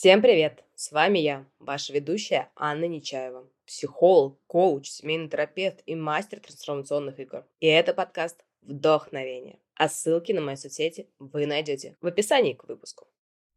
Всем 0.00 0.22
привет! 0.22 0.62
С 0.76 0.92
вами 0.92 1.18
я, 1.18 1.44
ваша 1.58 1.92
ведущая 1.92 2.52
Анна 2.54 2.84
Нечаева, 2.84 3.44
психолог, 3.66 4.38
коуч, 4.46 4.88
семейный 4.88 5.28
терапевт 5.28 5.82
и 5.86 5.96
мастер 5.96 6.38
трансформационных 6.38 7.18
игр. 7.18 7.44
И 7.58 7.66
это 7.66 7.92
подкаст 7.92 8.44
«Вдохновение». 8.62 9.58
А 9.74 9.88
ссылки 9.88 10.30
на 10.30 10.40
мои 10.40 10.54
соцсети 10.54 11.08
вы 11.18 11.46
найдете 11.46 11.96
в 12.00 12.06
описании 12.06 12.52
к 12.52 12.68
выпуску. 12.68 13.08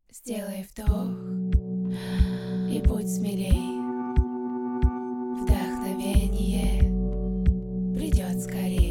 Сделай 0.10 0.66
вдох 0.68 1.12
и 2.74 2.82
будь 2.88 3.08
смелей. 3.08 3.78
Вдохновение 5.44 6.80
придет 7.96 8.42
скорей. 8.42 8.91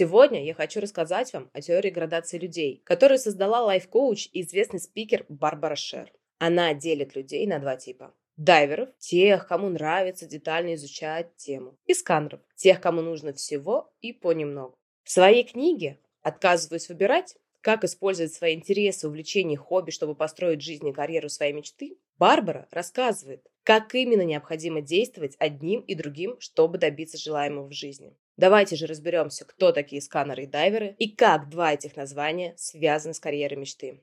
Сегодня 0.00 0.42
я 0.42 0.54
хочу 0.54 0.80
рассказать 0.80 1.30
вам 1.34 1.50
о 1.52 1.60
теории 1.60 1.90
градации 1.90 2.38
людей, 2.38 2.80
которую 2.86 3.18
создала 3.18 3.60
лайф-коуч 3.60 4.30
и 4.32 4.40
известный 4.40 4.80
спикер 4.80 5.26
Барбара 5.28 5.76
Шер. 5.76 6.10
Она 6.38 6.72
делит 6.72 7.14
людей 7.14 7.46
на 7.46 7.58
два 7.58 7.76
типа. 7.76 8.14
Дайверов, 8.38 8.88
тех, 8.96 9.46
кому 9.46 9.68
нравится 9.68 10.24
детально 10.24 10.72
изучать 10.76 11.36
тему, 11.36 11.76
и 11.84 11.92
сканеров, 11.92 12.40
тех, 12.56 12.80
кому 12.80 13.02
нужно 13.02 13.34
всего 13.34 13.92
и 14.00 14.14
понемногу. 14.14 14.74
В 15.04 15.10
своей 15.10 15.44
книге 15.44 16.00
«Отказываюсь 16.22 16.88
выбирать. 16.88 17.36
Как 17.60 17.84
использовать 17.84 18.32
свои 18.32 18.54
интересы, 18.54 19.06
увлечения, 19.06 19.58
хобби, 19.58 19.90
чтобы 19.90 20.14
построить 20.14 20.62
жизнь 20.62 20.88
и 20.88 20.94
карьеру 20.94 21.28
своей 21.28 21.52
мечты», 21.52 21.98
Барбара 22.16 22.66
рассказывает, 22.70 23.46
как 23.64 23.94
именно 23.94 24.22
необходимо 24.22 24.80
действовать 24.80 25.36
одним 25.38 25.80
и 25.82 25.94
другим, 25.94 26.40
чтобы 26.40 26.78
добиться 26.78 27.18
желаемого 27.18 27.66
в 27.68 27.72
жизни. 27.72 28.16
Давайте 28.36 28.76
же 28.76 28.86
разберемся, 28.86 29.44
кто 29.44 29.70
такие 29.70 30.00
сканеры 30.00 30.44
и 30.44 30.46
дайверы, 30.46 30.94
и 30.98 31.14
как 31.14 31.50
два 31.50 31.74
этих 31.74 31.96
названия 31.96 32.54
связаны 32.56 33.12
с 33.12 33.20
карьерой 33.20 33.58
мечты. 33.58 34.00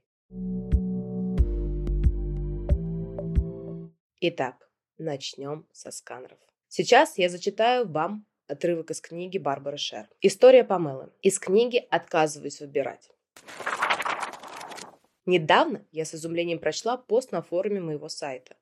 Итак, 4.19 4.69
начнем 4.97 5.67
со 5.71 5.91
сканеров. 5.91 6.39
Сейчас 6.67 7.17
я 7.17 7.29
зачитаю 7.29 7.87
вам 7.87 8.25
отрывок 8.47 8.91
из 8.91 9.01
книги 9.01 9.37
Барбары 9.37 9.77
Шер. 9.77 10.07
История 10.21 10.63
Памелы. 10.63 11.09
Из 11.21 11.39
книги 11.39 11.85
«Отказываюсь 11.89 12.59
выбирать». 12.59 13.09
Недавно 15.25 15.85
я 15.91 16.05
с 16.05 16.15
изумлением 16.15 16.59
прочла 16.59 16.95
пост 16.95 17.31
на 17.31 17.41
форуме 17.41 17.81
моего 17.81 18.07
сайта. 18.07 18.55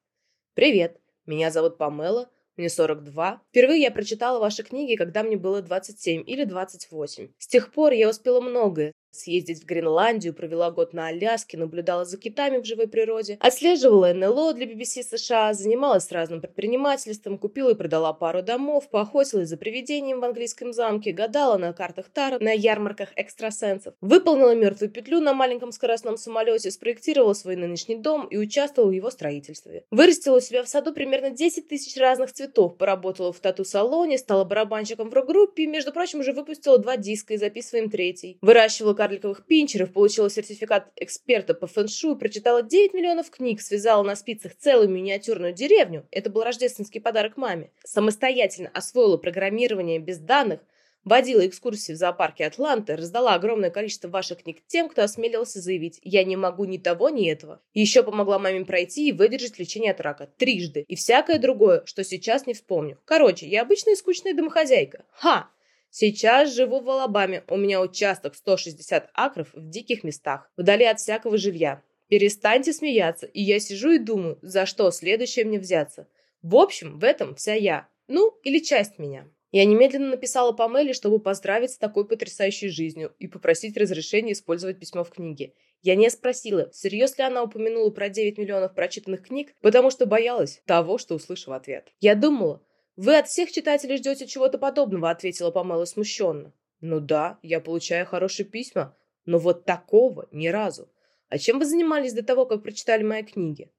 «Привет, 0.56 1.02
меня 1.26 1.52
зовут 1.52 1.78
Памела, 1.78 2.30
мне 2.56 2.70
42. 2.70 3.42
Впервые 3.50 3.82
я 3.82 3.92
прочитала 3.92 4.40
ваши 4.40 4.64
книги, 4.64 4.96
когда 4.96 5.22
мне 5.22 5.36
было 5.36 5.62
27 5.62 6.24
или 6.26 6.46
28. 6.46 7.34
С 7.38 7.48
тех 7.48 7.74
пор 7.74 7.92
я 7.92 8.10
успела 8.10 8.40
многое. 8.40 8.94
Съездить 9.16 9.64
в 9.64 9.66
Гренландию, 9.66 10.34
провела 10.34 10.72
год 10.72 10.92
на 10.94 11.08
Аляске, 11.08 11.58
наблюдала 11.58 12.04
за 12.04 12.18
китами 12.18 12.58
в 12.58 12.66
живой 12.66 12.88
природе, 12.88 13.38
отслеживала 13.40 14.14
НЛО 14.14 14.54
для 14.54 14.66
BBC 14.66 15.04
США, 15.04 15.54
занималась 15.54 16.12
разным 16.12 16.42
предпринимательством, 16.42 17.38
купила 17.38 17.72
и 17.72 17.76
продала 17.76 18.12
пару 18.12 18.42
домов, 18.42 18.90
поохотилась 18.90 19.48
за 19.48 19.56
привидением 19.56 20.20
в 20.20 20.26
английском 20.26 20.74
замке, 20.74 21.14
гадала 21.14 21.58
на 21.58 21.72
картах 21.72 22.10
Таро, 22.10 22.40
на 22.40 22.52
ярмарках 22.52 23.10
экстрасенсов, 23.16 23.94
выполнила 24.02 24.54
мертвую 24.54 24.92
петлю 24.92 25.22
на 25.22 25.34
маленьком 25.34 25.72
скоростном 25.72 26.18
самолете, 26.18 26.70
спроектировала 26.70 27.34
свой 27.34 27.56
нынешний 27.56 27.96
дом 27.96 28.28
и 28.28 28.38
участвовала 28.38 28.90
в 28.90 28.94
его 28.94 29.10
строительстве. 29.12 29.86
Вырастила 29.92 30.38
у 30.38 30.42
себя 30.42 30.62
в 30.62 30.68
саду 30.68 30.94
примерно 30.94 31.30
10 31.30 31.70
тысяч 31.70 31.96
разных 31.96 32.34
цветов, 32.34 32.78
поработала 32.78 33.32
в 33.32 33.40
тату-салоне, 33.40 34.18
стала 34.18 34.44
барабанщиком 34.44 35.10
в 35.10 35.14
рок-группе 35.14 35.64
и, 35.64 35.68
между 35.68 35.94
прочим, 35.94 36.20
уже 36.20 36.34
выпустила 36.34 36.78
два 36.78 36.98
диска 36.98 37.34
и 37.34 37.38
записываем 37.38 37.90
третий. 37.90 38.38
Выращивала 38.42 38.94
карликовых 39.06 39.46
пинчеров, 39.46 39.94
получила 39.94 40.32
сертификат 40.32 40.92
эксперта 40.96 41.54
по 41.54 41.68
фэншую, 41.68 42.16
прочитала 42.16 42.64
9 42.64 42.96
миллионов 42.96 43.30
книг, 43.30 43.62
связала 43.62 44.02
на 44.02 44.16
спицах 44.16 44.56
целую 44.56 44.90
миниатюрную 44.90 45.54
деревню. 45.54 46.08
Это 46.10 46.32
был 46.32 46.42
рождественский 46.42 47.00
подарок 47.00 47.38
маме. 47.38 47.70
Самостоятельно 47.84 48.72
освоила 48.74 49.18
программирование 49.18 50.00
без 50.00 50.18
данных, 50.18 50.62
водила 51.04 51.46
экскурсии 51.46 51.92
в 51.92 51.98
зоопарке 51.98 52.48
Атланты, 52.48 52.96
раздала 52.96 53.36
огромное 53.36 53.70
количество 53.70 54.08
ваших 54.08 54.42
книг 54.42 54.64
тем, 54.66 54.90
кто 54.90 55.04
осмелился 55.04 55.62
заявить 55.62 56.00
«я 56.02 56.24
не 56.24 56.36
могу 56.36 56.66
ни 56.66 56.80
того, 56.80 57.10
ни 57.10 57.30
этого». 57.30 57.62
Еще 57.76 58.02
помогла 58.02 58.40
маме 58.40 58.66
пройти 58.66 59.10
и 59.10 59.12
выдержать 59.12 59.60
лечение 59.60 59.92
от 59.92 60.02
рака 60.02 60.32
трижды 60.38 60.84
и 60.88 60.96
всякое 60.96 61.38
другое, 61.38 61.84
что 61.86 62.04
сейчас 62.04 62.48
не 62.48 62.56
вспомню. 62.56 62.98
Короче, 63.06 63.46
я 63.46 63.62
обычная 63.62 63.96
скучная 63.96 64.34
домохозяйка. 64.34 65.06
Ха! 65.12 65.52
Сейчас 65.98 66.54
живу 66.54 66.82
в 66.82 66.90
Алабаме. 66.90 67.46
У 67.48 67.56
меня 67.56 67.80
участок 67.80 68.36
160 68.36 69.12
акров 69.14 69.48
в 69.54 69.70
диких 69.70 70.04
местах, 70.04 70.52
вдали 70.58 70.84
от 70.84 71.00
всякого 71.00 71.38
жилья. 71.38 71.84
Перестаньте 72.10 72.74
смеяться, 72.74 73.28
и 73.28 73.42
я 73.42 73.62
сижу 73.62 73.92
и 73.92 73.98
думаю, 73.98 74.38
за 74.42 74.66
что 74.66 74.92
следующее 74.92 75.46
мне 75.46 75.58
взяться. 75.58 76.10
В 76.42 76.58
общем, 76.58 77.00
в 77.00 77.06
этом 77.06 77.34
вся 77.36 77.54
я. 77.54 77.88
Ну, 78.10 78.38
или 78.44 78.60
часть 78.60 79.00
меня. 79.00 79.30
Я 79.54 79.64
немедленно 79.64 80.10
написала 80.10 80.52
Памеле, 80.52 80.92
чтобы 80.92 81.20
поздравить 81.20 81.72
с 81.72 81.78
такой 81.78 82.06
потрясающей 82.06 82.68
жизнью 82.68 83.16
и 83.20 83.28
попросить 83.28 83.78
разрешения 83.78 84.34
использовать 84.34 84.78
письмо 84.78 85.06
в 85.06 85.12
книге. 85.12 85.54
Я 85.82 85.96
не 85.96 86.10
спросила, 86.10 86.70
всерьез 86.72 87.18
ли 87.18 87.24
она 87.24 87.42
упомянула 87.42 87.90
про 87.90 88.10
9 88.10 88.38
миллионов 88.38 88.76
прочитанных 88.76 89.24
книг, 89.24 89.54
потому 89.62 89.92
что 89.92 90.06
боялась 90.06 90.62
того, 90.66 90.98
что 90.98 91.16
услышу 91.16 91.52
в 91.52 91.54
ответ. 91.54 91.94
Я 92.02 92.16
думала, 92.16 92.62
«Вы 92.96 93.18
от 93.18 93.28
всех 93.28 93.52
читателей 93.52 93.98
ждете 93.98 94.26
чего-то 94.26 94.58
подобного»,— 94.58 95.10
ответила 95.12 95.52
Памела 95.52 95.86
смущенно. 95.86 96.54
«Ну 96.80 97.00
да, 97.00 97.40
я 97.42 97.60
получаю 97.60 98.06
хорошие 98.06 98.46
письма, 98.46 98.96
но 99.26 99.38
вот 99.38 99.66
такого 99.66 100.28
ни 100.32 100.48
разу. 100.48 100.90
А 101.28 101.38
чем 101.38 101.60
вы 101.60 101.66
занимались 101.66 102.14
до 102.14 102.24
того, 102.24 102.46
как 102.46 102.64
прочитали 102.64 103.04
мои 103.04 103.24
книги?» 103.24 103.70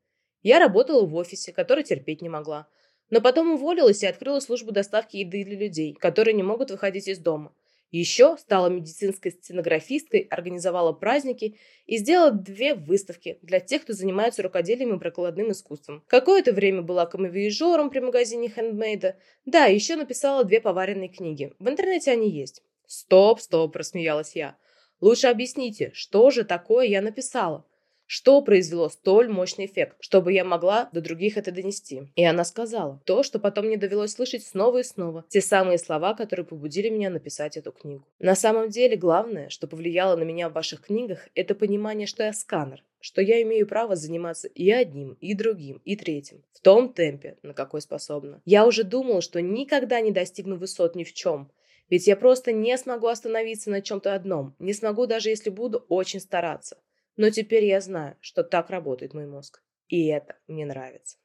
Я 0.42 0.58
работала 0.58 1.06
в 1.06 1.14
офисе, 1.14 1.52
который 1.52 1.82
терпеть 1.82 2.20
не 2.20 2.28
могла. 2.28 2.68
Но 3.08 3.20
потом 3.20 3.52
уволилась 3.52 4.02
и 4.02 4.06
открыла 4.06 4.40
службу 4.40 4.70
доставки 4.70 5.16
еды 5.16 5.44
для 5.44 5.56
людей, 5.56 5.94
которые 5.94 6.34
не 6.34 6.42
могут 6.42 6.70
выходить 6.70 7.08
из 7.08 7.18
дома. 7.18 7.54
Еще 7.98 8.36
стала 8.36 8.66
медицинской 8.66 9.32
сценографисткой, 9.32 10.26
организовала 10.28 10.92
праздники 10.92 11.56
и 11.86 11.96
сделала 11.96 12.30
две 12.30 12.74
выставки 12.74 13.38
для 13.40 13.58
тех, 13.58 13.82
кто 13.82 13.94
занимается 13.94 14.42
рукоделием 14.42 14.94
и 14.94 14.98
прокладным 14.98 15.52
искусством. 15.52 16.04
Какое-то 16.06 16.52
время 16.52 16.82
была 16.82 17.06
камевиежером 17.06 17.88
при 17.88 18.00
магазине 18.00 18.50
хендмейда. 18.50 19.16
Да, 19.46 19.64
еще 19.64 19.96
написала 19.96 20.44
две 20.44 20.60
поваренные 20.60 21.08
книги. 21.08 21.54
В 21.58 21.70
интернете 21.70 22.10
они 22.10 22.28
есть. 22.28 22.62
«Стоп, 22.86 23.40
стоп»,– 23.40 23.74
рассмеялась 23.76 24.36
я. 24.36 24.58
«Лучше 25.00 25.28
объясните, 25.28 25.90
что 25.94 26.30
же 26.30 26.44
такое 26.44 26.86
я 26.86 27.00
написала?» 27.00 27.64
Что 28.08 28.40
произвело 28.40 28.88
столь 28.88 29.28
мощный 29.28 29.66
эффект, 29.66 29.96
чтобы 29.98 30.32
я 30.32 30.44
могла 30.44 30.88
до 30.92 31.00
других 31.00 31.36
это 31.36 31.50
донести? 31.50 32.08
И 32.14 32.24
она 32.24 32.44
сказала 32.44 33.02
то, 33.04 33.24
что 33.24 33.40
потом 33.40 33.66
мне 33.66 33.76
довелось 33.76 34.12
слышать 34.12 34.44
снова 34.44 34.78
и 34.78 34.84
снова. 34.84 35.24
Те 35.28 35.40
самые 35.40 35.76
слова, 35.76 36.14
которые 36.14 36.46
побудили 36.46 36.88
меня 36.88 37.10
написать 37.10 37.56
эту 37.56 37.72
книгу. 37.72 38.06
На 38.20 38.36
самом 38.36 38.68
деле, 38.68 38.96
главное, 38.96 39.48
что 39.48 39.66
повлияло 39.66 40.14
на 40.14 40.22
меня 40.22 40.48
в 40.48 40.52
ваших 40.52 40.82
книгах, 40.82 41.28
это 41.34 41.56
понимание, 41.56 42.06
что 42.06 42.22
я 42.22 42.32
сканер, 42.32 42.84
что 43.00 43.22
я 43.22 43.42
имею 43.42 43.66
право 43.66 43.96
заниматься 43.96 44.46
и 44.46 44.70
одним, 44.70 45.16
и 45.20 45.34
другим, 45.34 45.82
и 45.84 45.96
третьим, 45.96 46.44
в 46.52 46.60
том 46.60 46.92
темпе, 46.92 47.38
на 47.42 47.54
какой 47.54 47.80
способна. 47.80 48.40
Я 48.44 48.66
уже 48.66 48.84
думала, 48.84 49.20
что 49.20 49.42
никогда 49.42 50.00
не 50.00 50.12
достигну 50.12 50.56
высот 50.56 50.94
ни 50.94 51.02
в 51.02 51.12
чем, 51.12 51.50
ведь 51.90 52.06
я 52.06 52.16
просто 52.16 52.52
не 52.52 52.76
смогу 52.78 53.08
остановиться 53.08 53.70
на 53.70 53.82
чем-то 53.82 54.14
одном, 54.14 54.54
не 54.60 54.72
смогу 54.72 55.06
даже 55.06 55.28
если 55.28 55.50
буду 55.50 55.84
очень 55.88 56.20
стараться. 56.20 56.78
Но 57.16 57.30
теперь 57.30 57.64
я 57.64 57.80
знаю, 57.80 58.16
что 58.20 58.44
так 58.44 58.70
работает 58.70 59.14
мой 59.14 59.26
мозг. 59.26 59.62
И 59.88 60.06
это 60.06 60.36
мне 60.46 60.66
нравится. 60.66 61.16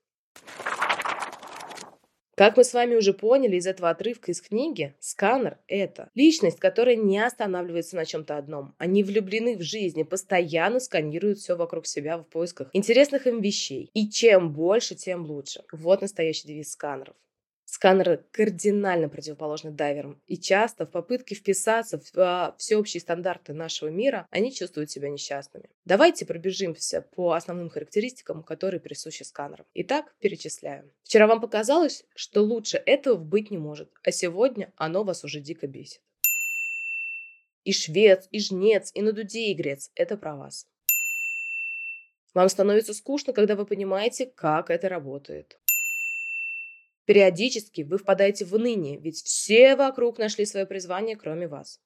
Как 2.35 2.57
мы 2.57 2.63
с 2.63 2.73
вами 2.73 2.95
уже 2.95 3.13
поняли 3.13 3.57
из 3.57 3.67
этого 3.67 3.89
отрывка 3.89 4.31
из 4.31 4.41
книги, 4.41 4.95
сканер– 4.99 5.59
это 5.67 6.09
личность, 6.15 6.59
которая 6.59 6.95
не 6.95 7.19
останавливается 7.19 7.95
на 7.97 8.05
чем-то 8.05 8.35
одном. 8.35 8.73
Они 8.79 9.03
влюблены 9.03 9.57
в 9.57 9.61
жизнь 9.61 9.99
и 9.99 10.03
постоянно 10.03 10.79
сканируют 10.79 11.37
все 11.37 11.55
вокруг 11.55 11.85
себя 11.85 12.17
в 12.17 12.23
поисках 12.23 12.69
интересных 12.73 13.27
им 13.27 13.41
вещей. 13.41 13.91
И 13.93 14.09
чем 14.09 14.53
больше, 14.53 14.95
тем 14.95 15.25
лучше. 15.25 15.63
Вот 15.71 16.01
настоящий 16.01 16.47
девиз 16.47 16.71
сканеров. 16.71 17.15
Сканеры 17.81 18.23
кардинально 18.31 19.09
противоположны 19.09 19.71
дайверам, 19.71 20.21
и 20.27 20.37
часто 20.37 20.85
в 20.85 20.91
попытке 20.91 21.33
вписаться 21.33 21.97
в 21.97 22.15
а, 22.15 22.55
всеобщие 22.59 23.01
стандарты 23.01 23.53
нашего 23.53 23.89
мира 23.89 24.27
они 24.29 24.53
чувствуют 24.53 24.91
себя 24.91 25.09
несчастными. 25.09 25.67
Давайте 25.83 26.27
пробежимся 26.27 27.01
по 27.01 27.31
основным 27.31 27.71
характеристикам, 27.71 28.43
которые 28.43 28.79
присущи 28.79 29.23
сканерам. 29.23 29.65
Итак, 29.73 30.13
перечисляем. 30.19 30.91
Вчера 31.01 31.25
вам 31.25 31.41
показалось, 31.41 32.05
что 32.13 32.43
лучше 32.43 32.77
этого 32.77 33.15
быть 33.15 33.49
не 33.49 33.57
может, 33.57 33.89
а 34.03 34.11
сегодня 34.11 34.71
оно 34.75 35.03
вас 35.03 35.23
уже 35.23 35.39
дико 35.39 35.65
бесит. 35.65 36.01
И 37.63 37.73
швец, 37.73 38.27
и 38.29 38.39
жнец, 38.39 38.91
и 38.93 39.01
на 39.01 39.11
дуде 39.11 39.51
игрец– 39.51 39.89
это 39.95 40.17
про 40.17 40.35
вас. 40.35 40.67
Вам 42.35 42.47
становится 42.47 42.93
скучно, 42.93 43.33
когда 43.33 43.55
вы 43.55 43.65
понимаете, 43.65 44.27
как 44.27 44.69
это 44.69 44.87
работает. 44.87 45.59
Периодически 47.05 47.81
вы 47.81 47.97
впадаете 47.97 48.45
в 48.45 48.53
уныние, 48.53 48.99
ведь 48.99 49.21
все 49.21 49.75
вокруг 49.75 50.19
нашли 50.19 50.45
свое 50.45 50.65
призвание, 50.65 51.15
кроме 51.15 51.47
вас. 51.47 51.79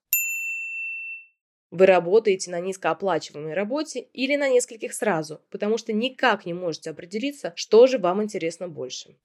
Вы 1.72 1.88
работаете 1.88 2.52
на 2.52 2.60
низкооплачиваемой 2.60 3.54
работе 3.54 4.02
или 4.14 4.36
на 4.36 4.50
нескольких 4.50 4.94
сразу, 4.94 5.42
потому 5.50 5.78
что 5.78 5.94
никак 5.94 6.46
не 6.46 6.54
можете 6.54 6.92
определиться, 6.92 7.54
что 7.56 7.88
же 7.88 7.98
вам 7.98 8.24
интересно 8.24 8.68
больше. 8.68 9.18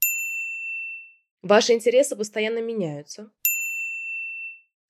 Ваши 1.42 1.72
интересы 1.72 2.16
постоянно 2.16 2.60
меняются. 2.60 3.30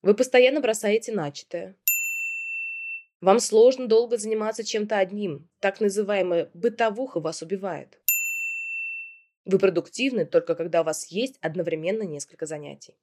Вы 0.03 0.15
постоянно 0.15 0.61
бросаете 0.61 1.13
начатое. 1.13 1.77
Вам 3.21 3.39
сложно 3.39 3.87
долго 3.87 4.17
заниматься 4.17 4.65
чем-то 4.65 4.99
одним. 4.99 5.49
Так 5.61 5.81
называемая 5.81 6.51
бытовуха 6.55 7.21
вас 7.21 7.43
убивает. 7.43 8.00
Вы 9.51 9.59
продуктивны 9.59 10.27
только 10.27 10.55
когда 10.55 10.83
у 10.83 10.85
вас 10.85 11.09
есть 11.09 11.37
одновременно 11.41 12.05
несколько 12.05 12.47
занятий. 12.47 12.95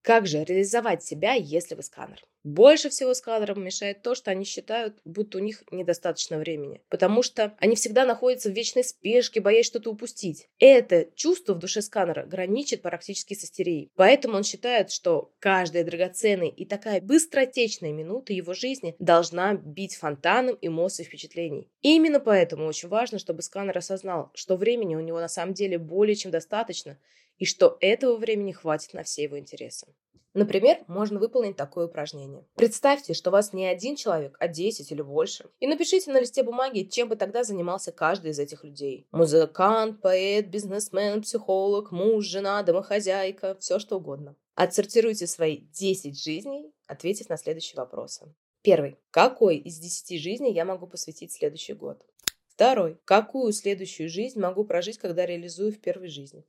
Как 0.00 0.26
же 0.26 0.42
реализовать 0.42 1.04
себя, 1.04 1.34
если 1.34 1.74
вы 1.74 1.82
сканер? 1.82 2.24
Больше 2.46 2.90
всего 2.90 3.12
сканерам 3.12 3.60
мешает 3.60 4.02
то, 4.02 4.14
что 4.14 4.30
они 4.30 4.44
считают, 4.44 5.00
будто 5.04 5.38
у 5.38 5.40
них 5.40 5.64
недостаточно 5.72 6.38
времени. 6.38 6.80
Потому 6.88 7.24
что 7.24 7.56
они 7.58 7.74
всегда 7.74 8.06
находятся 8.06 8.50
в 8.50 8.52
вечной 8.52 8.84
спешке, 8.84 9.40
боясь 9.40 9.66
что-то 9.66 9.90
упустить. 9.90 10.48
Это 10.60 11.08
чувство 11.16 11.54
в 11.54 11.58
душе 11.58 11.82
сканера 11.82 12.24
граничит 12.24 12.82
практически 12.82 13.34
с 13.34 13.42
истерией. 13.42 13.90
Поэтому 13.96 14.36
он 14.36 14.44
считает, 14.44 14.92
что 14.92 15.32
каждая 15.40 15.82
драгоценная 15.82 16.46
и 16.46 16.64
такая 16.64 17.00
быстротечная 17.00 17.90
минута 17.90 18.32
его 18.32 18.54
жизни 18.54 18.94
должна 19.00 19.54
бить 19.54 19.96
фонтаном 19.96 20.56
эмоций 20.62 21.04
и 21.04 21.08
впечатлений. 21.08 21.68
И 21.82 21.96
именно 21.96 22.20
поэтому 22.20 22.66
очень 22.66 22.88
важно, 22.88 23.18
чтобы 23.18 23.42
сканер 23.42 23.76
осознал, 23.76 24.30
что 24.34 24.54
времени 24.54 24.94
у 24.94 25.00
него 25.00 25.18
на 25.18 25.28
самом 25.28 25.52
деле 25.52 25.78
более 25.78 26.14
чем 26.14 26.30
достаточно, 26.30 26.96
и 27.38 27.44
что 27.44 27.76
этого 27.80 28.16
времени 28.16 28.52
хватит 28.52 28.94
на 28.94 29.02
все 29.02 29.24
его 29.24 29.36
интересы. 29.36 29.88
Например, 30.36 30.84
можно 30.86 31.18
выполнить 31.18 31.56
такое 31.56 31.86
упражнение. 31.86 32.44
Представьте, 32.56 33.14
что 33.14 33.30
вас 33.30 33.54
не 33.54 33.64
один 33.64 33.96
человек, 33.96 34.36
а 34.38 34.48
10 34.48 34.92
или 34.92 35.00
больше. 35.00 35.46
И 35.60 35.66
напишите 35.66 36.12
на 36.12 36.20
листе 36.20 36.42
бумаги, 36.42 36.82
чем 36.82 37.08
бы 37.08 37.16
тогда 37.16 37.42
занимался 37.42 37.90
каждый 37.90 38.32
из 38.32 38.38
этих 38.38 38.62
людей. 38.62 39.06
Музыкант, 39.12 40.02
поэт, 40.02 40.48
бизнесмен, 40.48 41.22
психолог, 41.22 41.90
муж, 41.90 42.26
жена, 42.26 42.62
домохозяйка, 42.62 43.56
все 43.60 43.78
что 43.78 43.96
угодно. 43.96 44.36
Отсортируйте 44.54 45.26
свои 45.26 45.56
10 45.72 46.22
жизней, 46.22 46.70
ответив 46.86 47.30
на 47.30 47.38
следующие 47.38 47.76
вопросы. 47.78 48.26
Первый. 48.60 48.98
Какой 49.10 49.56
из 49.56 49.78
10 49.78 50.20
жизней 50.20 50.52
я 50.52 50.66
могу 50.66 50.86
посвятить 50.86 51.32
следующий 51.32 51.72
год? 51.72 52.04
Второй. 52.48 52.98
Какую 53.06 53.54
следующую 53.54 54.10
жизнь 54.10 54.38
могу 54.38 54.64
прожить, 54.64 54.98
когда 54.98 55.24
реализую 55.24 55.72
в 55.72 55.80
первой 55.80 56.08
жизни? 56.08 56.44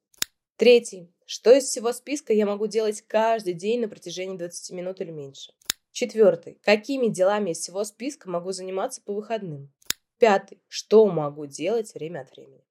Третий. 0.57 1.10
Что 1.29 1.51
из 1.51 1.65
всего 1.65 1.91
списка 1.91 2.31
я 2.31 2.45
могу 2.45 2.68
делать 2.68 3.01
каждый 3.01 3.51
день 3.51 3.81
на 3.81 3.89
протяжении 3.89 4.38
20 4.38 4.71
минут 4.71 5.01
или 5.01 5.12
меньше? 5.12 5.51
Четвертый. 5.91 6.57
Какими 6.63 7.07
делами 7.07 7.50
из 7.50 7.57
всего 7.57 7.83
списка 7.83 8.29
могу 8.29 8.53
заниматься 8.53 9.01
по 9.01 9.13
выходным? 9.13 9.69
Пятый. 10.19 10.62
Что 10.69 11.06
могу 11.07 11.45
делать 11.45 11.94
время 11.94 12.21
от 12.21 12.31
времени? 12.31 12.63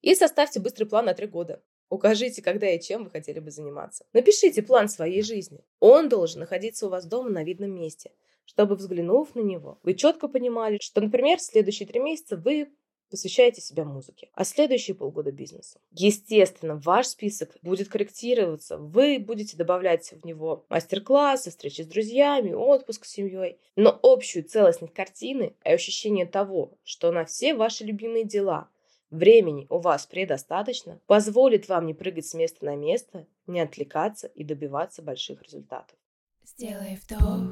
И 0.00 0.16
составьте 0.16 0.58
быстрый 0.58 0.86
план 0.86 1.04
на 1.04 1.14
три 1.14 1.28
года. 1.28 1.62
Укажите, 1.88 2.42
когда 2.42 2.68
и 2.68 2.80
чем 2.80 3.04
вы 3.04 3.10
хотели 3.10 3.38
бы 3.38 3.52
заниматься. 3.52 4.04
Напишите 4.12 4.64
план 4.64 4.88
своей 4.88 5.22
жизни. 5.22 5.64
Он 5.78 6.08
должен 6.08 6.40
находиться 6.40 6.88
у 6.88 6.90
вас 6.90 7.06
дома 7.06 7.30
на 7.30 7.44
видном 7.44 7.70
месте, 7.70 8.10
чтобы, 8.44 8.74
взглянув 8.74 9.36
на 9.36 9.40
него, 9.40 9.78
вы 9.84 9.94
четко 9.94 10.26
понимали, 10.26 10.78
что, 10.80 11.00
например, 11.00 11.38
следующие 11.38 11.86
три 11.86 12.00
месяца 12.00 12.36
вы 12.36 12.72
посвящаете 13.10 13.60
себя 13.60 13.84
музыке, 13.84 14.28
а 14.34 14.44
следующие 14.44 14.94
полгода 14.94 15.32
бизнесу. 15.32 15.80
Естественно, 15.90 16.76
ваш 16.76 17.08
список 17.08 17.56
будет 17.62 17.88
корректироваться, 17.88 18.78
вы 18.78 19.18
будете 19.18 19.56
добавлять 19.56 20.12
в 20.12 20.24
него 20.24 20.64
мастер-классы, 20.68 21.50
встречи 21.50 21.82
с 21.82 21.86
друзьями, 21.86 22.52
отпуск 22.52 23.04
с 23.04 23.12
семьей, 23.12 23.58
но 23.76 23.98
общую 24.02 24.44
целостность 24.44 24.94
картины 24.94 25.54
и 25.64 25.70
ощущение 25.70 26.26
того, 26.26 26.78
что 26.84 27.12
на 27.12 27.24
все 27.24 27.54
ваши 27.54 27.84
любимые 27.84 28.24
дела 28.24 28.68
времени 29.10 29.66
у 29.70 29.78
вас 29.78 30.06
предостаточно, 30.06 31.00
позволит 31.06 31.68
вам 31.68 31.86
не 31.86 31.94
прыгать 31.94 32.26
с 32.26 32.34
места 32.34 32.64
на 32.64 32.76
место, 32.76 33.26
не 33.46 33.60
отвлекаться 33.60 34.28
и 34.28 34.44
добиваться 34.44 35.02
больших 35.02 35.42
результатов. 35.42 35.96
Сделай 36.44 36.98
вдох 37.02 37.42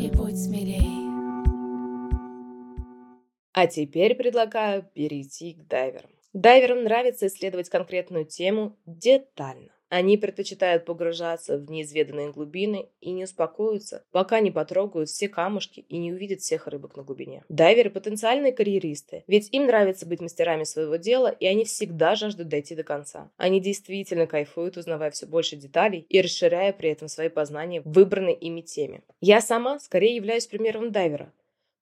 и 0.00 0.10
будь 0.16 0.38
смелей. 0.38 1.05
А 3.56 3.66
теперь 3.66 4.14
предлагаю 4.14 4.82
перейти 4.82 5.54
к 5.54 5.66
дайверам. 5.66 6.10
Дайверам 6.34 6.84
нравится 6.84 7.26
исследовать 7.26 7.70
конкретную 7.70 8.26
тему 8.26 8.76
детально. 8.84 9.70
Они 9.88 10.18
предпочитают 10.18 10.84
погружаться 10.84 11.56
в 11.56 11.70
неизведанные 11.70 12.32
глубины 12.32 12.90
и 13.00 13.12
не 13.12 13.24
успокоятся, 13.24 14.04
пока 14.10 14.40
не 14.40 14.50
потрогают 14.50 15.08
все 15.08 15.30
камушки 15.30 15.80
и 15.80 15.96
не 15.96 16.12
увидят 16.12 16.40
всех 16.40 16.66
рыбок 16.66 16.98
на 16.98 17.02
глубине. 17.02 17.44
Дайверы– 17.48 17.88
потенциальные 17.92 18.52
карьеристы, 18.52 19.24
ведь 19.26 19.48
им 19.52 19.64
нравится 19.64 20.04
быть 20.04 20.20
мастерами 20.20 20.64
своего 20.64 20.96
дела, 20.96 21.28
и 21.28 21.46
они 21.46 21.64
всегда 21.64 22.14
жаждут 22.14 22.48
дойти 22.48 22.74
до 22.74 22.82
конца. 22.82 23.30
Они 23.38 23.58
действительно 23.58 24.26
кайфуют, 24.26 24.76
узнавая 24.76 25.12
все 25.12 25.24
больше 25.24 25.56
деталей 25.56 26.04
и 26.10 26.20
расширяя 26.20 26.74
при 26.74 26.90
этом 26.90 27.08
свои 27.08 27.30
познания 27.30 27.80
в 27.80 27.90
выбранной 27.90 28.34
ими 28.34 28.60
теме. 28.60 29.00
Я 29.22 29.40
сама 29.40 29.78
скорее 29.78 30.14
являюсь 30.14 30.46
примером 30.46 30.92
дайвера, 30.92 31.32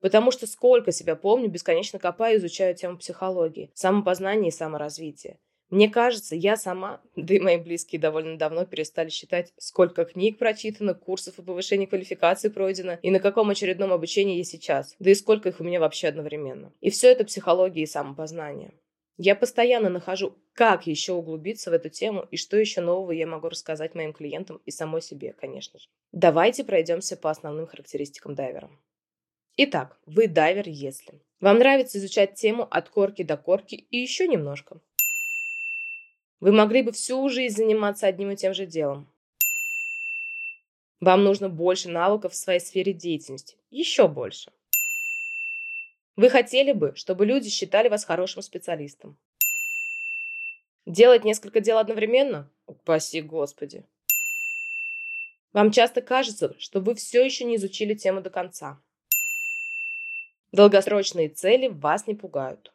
Потому 0.04 0.30
что 0.32 0.46
сколько 0.46 0.92
себя 0.92 1.16
помню, 1.16 1.48
бесконечно 1.48 1.98
копаю 1.98 2.34
и 2.34 2.38
изучаю 2.38 2.74
тему 2.74 2.98
психологии, 2.98 3.70
самопознания 3.72 4.48
и 4.48 4.52
саморазвития. 4.52 5.38
Мне 5.70 5.88
кажется, 5.88 6.36
я 6.36 6.58
сама, 6.58 7.00
да 7.16 7.34
и 7.34 7.40
мои 7.40 7.56
близкие 7.56 7.98
довольно 7.98 8.36
давно 8.36 8.66
перестали 8.66 9.08
считать, 9.08 9.54
сколько 9.56 10.04
книг 10.04 10.36
прочитано, 10.36 10.92
курсов 10.92 11.38
и 11.38 11.42
повышения 11.42 11.86
квалификации 11.86 12.50
пройдено, 12.50 12.98
и 13.00 13.10
на 13.10 13.18
каком 13.18 13.48
очередном 13.48 13.94
обучении 13.94 14.36
я 14.36 14.44
сейчас, 14.44 14.94
да 14.98 15.08
и 15.08 15.14
сколько 15.14 15.48
их 15.48 15.60
у 15.60 15.64
меня 15.64 15.80
вообще 15.80 16.08
одновременно. 16.08 16.70
И 16.82 16.90
все 16.90 17.10
это 17.10 17.24
психология 17.24 17.84
и 17.84 17.86
самопознание. 17.86 18.74
Я 19.16 19.34
постоянно 19.34 19.88
нахожу, 19.88 20.36
как 20.52 20.86
еще 20.86 21.14
углубиться 21.14 21.70
в 21.70 21.72
эту 21.72 21.88
тему 21.88 22.26
и 22.30 22.36
что 22.36 22.58
еще 22.58 22.82
нового 22.82 23.12
я 23.12 23.26
могу 23.26 23.48
рассказать 23.48 23.94
моим 23.94 24.12
клиентам 24.12 24.60
и 24.66 24.70
самой 24.70 25.00
себе, 25.00 25.32
конечно 25.32 25.78
же. 25.78 25.86
Давайте 26.12 26.62
пройдемся 26.62 27.16
по 27.16 27.30
основным 27.30 27.66
характеристикам 27.66 28.34
дайвера. 28.34 28.68
Итак, 29.56 29.96
вы 30.06 30.26
дайвер, 30.26 30.68
если 30.68 31.20
вам 31.40 31.58
нравится 31.58 31.98
изучать 31.98 32.34
тему 32.34 32.66
от 32.70 32.88
корки 32.88 33.22
до 33.22 33.36
корки 33.36 33.74
и 33.74 33.98
еще 33.98 34.26
немножко. 34.26 34.80
Вы 36.40 36.52
могли 36.52 36.82
бы 36.82 36.90
всю 36.90 37.28
жизнь 37.28 37.56
заниматься 37.56 38.06
одним 38.06 38.30
и 38.30 38.36
тем 38.36 38.54
же 38.54 38.66
делом. 38.66 39.12
Вам 41.00 41.22
нужно 41.22 41.48
больше 41.48 41.88
навыков 41.88 42.32
в 42.32 42.36
своей 42.36 42.60
сфере 42.60 42.92
деятельности. 42.92 43.56
Еще 43.70 44.08
больше. 44.08 44.50
Вы 46.16 46.30
хотели 46.30 46.72
бы, 46.72 46.94
чтобы 46.96 47.26
люди 47.26 47.50
считали 47.50 47.88
вас 47.88 48.04
хорошим 48.04 48.42
специалистом. 48.42 49.18
Делать 50.86 51.24
несколько 51.24 51.60
дел 51.60 51.78
одновременно? 51.78 52.50
Упаси 52.66 53.20
Господи. 53.20 53.84
Вам 55.52 55.70
часто 55.70 56.00
кажется, 56.00 56.58
что 56.58 56.80
вы 56.80 56.94
все 56.94 57.24
еще 57.24 57.44
не 57.44 57.56
изучили 57.56 57.94
тему 57.94 58.20
до 58.20 58.30
конца. 58.30 58.80
Долгосрочные 60.54 61.30
цели 61.30 61.66
вас 61.66 62.06
не 62.06 62.14
пугают. 62.14 62.72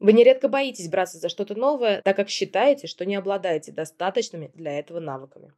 Вы 0.00 0.12
нередко 0.12 0.48
боитесь 0.48 0.88
браться 0.88 1.18
за 1.18 1.28
что-то 1.28 1.54
новое, 1.54 2.02
так 2.02 2.16
как 2.16 2.28
считаете, 2.28 2.88
что 2.88 3.06
не 3.06 3.14
обладаете 3.14 3.70
достаточными 3.70 4.50
для 4.52 4.80
этого 4.80 4.98
навыками. 4.98 5.52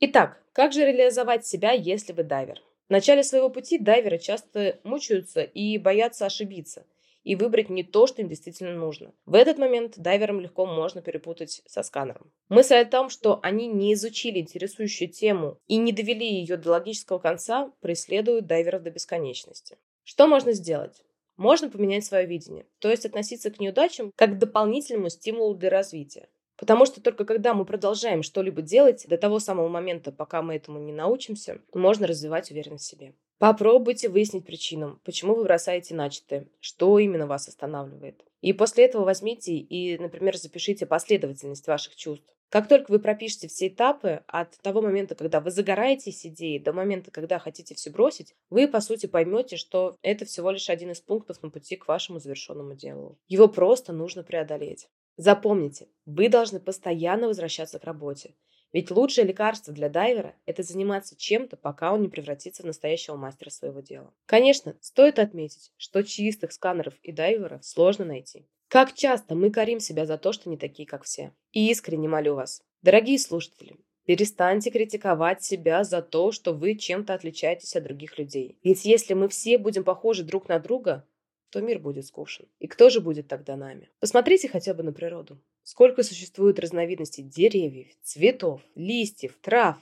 Итак, 0.00 0.42
как 0.52 0.72
же 0.72 0.80
реализовать 0.80 1.46
себя, 1.46 1.70
если 1.70 2.12
вы 2.12 2.24
дайвер? 2.24 2.60
В 2.88 2.90
начале 2.90 3.22
своего 3.22 3.50
пути 3.50 3.78
дайверы 3.78 4.18
часто 4.18 4.80
мучаются 4.82 5.42
и 5.42 5.78
боятся 5.78 6.26
ошибиться– 6.26 6.84
и 7.26 7.34
выбрать 7.34 7.68
не 7.68 7.82
то, 7.82 8.06
что 8.06 8.22
им 8.22 8.28
действительно 8.28 8.72
нужно. 8.72 9.12
В 9.26 9.34
этот 9.34 9.58
момент 9.58 9.94
дайверам 9.98 10.40
легко 10.40 10.64
можно 10.64 11.02
перепутать 11.02 11.60
со 11.66 11.82
сканером. 11.82 12.30
Мысль 12.48 12.76
о 12.76 12.84
том, 12.84 13.10
что 13.10 13.40
они 13.42 13.66
не 13.66 13.94
изучили 13.94 14.38
интересующую 14.38 15.10
тему 15.10 15.58
и 15.66 15.76
не 15.76 15.90
довели 15.90 16.24
ее 16.24 16.56
до 16.56 16.70
логического 16.70 17.18
конца, 17.18 17.72
преследуют 17.80 18.46
дайверов 18.46 18.84
до 18.84 18.92
бесконечности. 18.92 19.76
Что 20.04 20.28
можно 20.28 20.52
сделать? 20.52 21.02
Можно 21.36 21.68
поменять 21.68 22.04
свое 22.04 22.26
видение, 22.26 22.64
то 22.78 22.88
есть 22.88 23.04
относиться 23.04 23.50
к 23.50 23.58
неудачам 23.58 24.12
как 24.14 24.36
к 24.36 24.38
дополнительному 24.38 25.10
стимулу 25.10 25.56
для 25.56 25.68
развития. 25.68 26.28
Потому 26.56 26.86
что 26.86 27.02
только 27.02 27.24
когда 27.24 27.54
мы 27.54 27.64
продолжаем 27.64 28.22
что-либо 28.22 28.62
делать, 28.62 29.04
до 29.08 29.18
того 29.18 29.40
самого 29.40 29.66
момента, 29.66 30.12
пока 30.12 30.42
мы 30.42 30.54
этому 30.54 30.78
не 30.78 30.92
научимся, 30.92 31.60
можно 31.74 32.06
развивать 32.06 32.52
уверенность 32.52 32.84
в 32.84 32.88
себе. 32.88 33.14
Попробуйте 33.38 34.08
выяснить 34.08 34.46
причину, 34.46 34.98
почему 35.04 35.34
вы 35.34 35.44
бросаете 35.44 35.94
начатое, 35.94 36.48
что 36.60 36.98
именно 36.98 37.26
вас 37.26 37.48
останавливает. 37.48 38.24
И 38.40 38.54
после 38.54 38.86
этого 38.86 39.04
возьмите 39.04 39.56
и, 39.56 39.98
например, 39.98 40.36
запишите 40.36 40.86
последовательность 40.86 41.66
ваших 41.66 41.96
чувств. 41.96 42.26
Как 42.48 42.68
только 42.68 42.92
вы 42.92 43.00
пропишете 43.00 43.48
все 43.48 43.68
этапы 43.68 44.22
от 44.28 44.56
того 44.58 44.80
момента, 44.80 45.14
когда 45.14 45.40
вы 45.40 45.50
загораетесь 45.50 46.24
идеей, 46.24 46.60
до 46.60 46.72
момента, 46.72 47.10
когда 47.10 47.38
хотите 47.38 47.74
все 47.74 47.90
бросить, 47.90 48.34
вы, 48.50 48.68
по 48.68 48.80
сути, 48.80 49.06
поймете, 49.06 49.56
что 49.56 49.96
это 50.00 50.24
всего 50.24 50.52
лишь 50.52 50.70
один 50.70 50.92
из 50.92 51.00
пунктов 51.00 51.42
на 51.42 51.50
пути 51.50 51.76
к 51.76 51.88
вашему 51.88 52.20
завершенному 52.20 52.74
делу. 52.74 53.18
Его 53.26 53.48
просто 53.48 53.92
нужно 53.92 54.22
преодолеть. 54.22 54.88
Запомните, 55.16 55.88
вы 56.04 56.28
должны 56.28 56.60
постоянно 56.60 57.26
возвращаться 57.26 57.78
к 57.78 57.84
работе. 57.84 58.34
Ведь 58.72 58.90
лучшее 58.90 59.26
лекарство 59.26 59.72
для 59.72 59.88
дайвера– 59.88 60.34
это 60.46 60.62
заниматься 60.62 61.16
чем-то, 61.16 61.56
пока 61.56 61.92
он 61.92 62.02
не 62.02 62.08
превратится 62.08 62.62
в 62.62 62.66
настоящего 62.66 63.16
мастера 63.16 63.50
своего 63.50 63.80
дела. 63.80 64.12
Конечно, 64.26 64.76
стоит 64.80 65.18
отметить, 65.18 65.72
что 65.76 66.02
чистых 66.02 66.52
сканеров 66.52 66.94
и 67.02 67.12
дайверов 67.12 67.64
сложно 67.64 68.04
найти. 68.04 68.46
Как 68.68 68.94
часто 68.94 69.34
мы 69.34 69.50
корим 69.50 69.78
себя 69.78 70.06
за 70.06 70.18
то, 70.18 70.32
что 70.32 70.50
не 70.50 70.56
такие, 70.56 70.86
как 70.86 71.04
все. 71.04 71.32
И 71.52 71.70
искренне 71.70 72.08
молю 72.08 72.34
вас, 72.34 72.62
дорогие 72.82 73.18
слушатели, 73.18 73.76
перестаньте 74.04 74.70
критиковать 74.70 75.44
себя 75.44 75.84
за 75.84 76.02
то, 76.02 76.32
что 76.32 76.52
вы 76.52 76.74
чем-то 76.74 77.14
отличаетесь 77.14 77.76
от 77.76 77.84
других 77.84 78.18
людей. 78.18 78.58
Ведь 78.64 78.84
если 78.84 79.14
мы 79.14 79.28
все 79.28 79.58
будем 79.58 79.84
похожи 79.84 80.24
друг 80.24 80.48
на 80.48 80.58
друга, 80.58 81.06
то 81.50 81.60
мир 81.60 81.78
будет 81.78 82.06
скучен. 82.06 82.46
И 82.58 82.66
кто 82.66 82.90
же 82.90 83.00
будет 83.00 83.28
тогда 83.28 83.56
нами? 83.56 83.88
Посмотрите 84.00 84.48
хотя 84.48 84.74
бы 84.74 84.82
на 84.82 84.92
природу. 84.92 85.40
Сколько 85.68 86.04
существует 86.04 86.60
разновидностей 86.60 87.24
деревьев, 87.24 87.88
цветов, 88.00 88.62
листьев, 88.76 89.36
трав. 89.42 89.76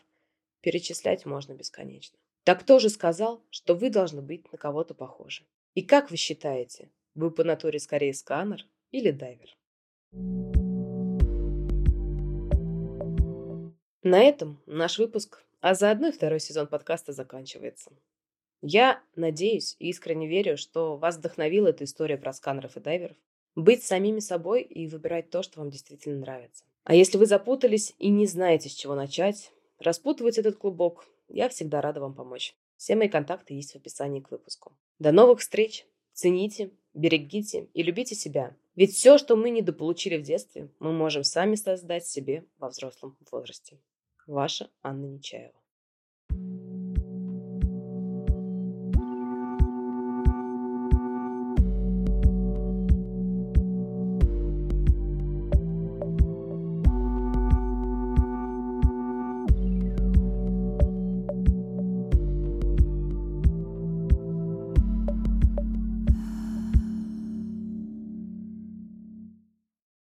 Перечислять 0.63 1.27
можно 1.27 1.53
бесконечно. 1.53 2.19
Так 2.43 2.61
кто 2.63 2.79
же 2.79 2.89
сказал, 2.89 3.45
что 3.51 3.75
вы 3.75 3.91
должны 3.91 4.23
быть 4.23 4.51
на 4.51 4.57
кого-то 4.57 4.95
похожи? 4.95 5.45
И 5.75 5.83
как 5.83 6.11
вы 6.11 6.17
считаете, 6.17 6.91
вы 7.15 7.31
по 7.31 7.45
натуре 7.45 7.79
скорее 7.79 8.15
сканер 8.15 8.65
или 8.93 9.11
дайвер? 9.11 9.55
На 14.03 14.21
этом 14.23 14.63
наш 14.65 14.99
выпуск, 14.99 15.45
а 15.61 15.75
заодно 15.75 16.09
и 16.09 16.13
второй 16.13 16.41
сезон 16.41 16.67
подкаста 16.67 17.13
заканчивается. 17.13 17.93
Я 18.63 19.03
надеюсь 19.17 19.77
и 19.79 19.91
искренне 19.91 20.29
верю, 20.29 20.57
что 20.57 20.97
вас 20.97 21.19
вдохновила 21.19 21.69
эта 21.69 21.85
история 21.85 22.17
про 22.17 22.33
сканеров 22.33 22.79
и 22.79 22.81
дайверов. 22.81 23.19
Быть 23.55 23.85
самими 23.85 24.19
собой 24.21 24.63
и 24.63 24.87
выбирать 24.89 25.31
то, 25.31 25.43
что 25.43 25.61
вам 25.61 25.71
действительно 25.71 26.19
нравится. 26.21 26.65
А 26.85 26.95
если 26.95 27.19
вы 27.19 27.27
запутались 27.27 27.95
и 27.99 28.09
не 28.09 28.27
знаете, 28.27 28.69
с 28.69 28.73
чего 28.73 28.95
начать, 28.95 29.53
распутывать 29.79 30.39
этот 30.39 30.57
клубок, 30.57 31.07
я 31.29 31.49
всегда 31.49 31.81
рада 31.81 32.01
вам 32.01 32.15
помочь. 32.15 32.55
Все 32.77 32.97
мои 32.97 33.09
контакты 33.09 33.55
есть 33.55 33.73
в 33.73 33.77
описании 33.77 34.21
к 34.21 34.31
выпуску. 34.31 34.77
До 34.99 35.13
новых 35.13 35.41
встреч! 35.41 35.87
Цените, 36.13 36.71
берегите 36.93 37.69
и 37.75 37.83
любите 37.83 38.15
себя. 38.15 38.57
Ведь 38.77 38.93
все, 38.93 39.19
что 39.19 39.35
мы 39.35 39.51
недополучили 39.51 40.17
в 40.17 40.23
детстве, 40.23 40.69
мы 40.79 40.93
можем 40.93 41.25
сами 41.25 41.57
создать 41.57 42.07
себе 42.07 42.45
во 42.59 42.69
взрослом 42.69 43.17
возрасте. 43.31 43.81
Ваша 44.27 44.71
Анна 44.83 45.07
Нечаева. 45.07 45.64